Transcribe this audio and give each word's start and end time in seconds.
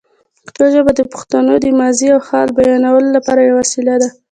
پښتو 0.43 0.63
ژبه 0.73 0.91
د 0.95 1.01
پښتنو 1.13 1.53
د 1.63 1.65
ماضي 1.79 2.07
او 2.15 2.19
حال 2.27 2.47
بیانولو 2.57 3.09
لپاره 3.17 3.41
یوه 3.41 3.59
وسیله 3.61 3.95
ده. 4.01 4.09